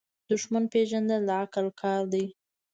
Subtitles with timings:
[0.29, 2.25] دښمن پیژندل د عقل کار دی.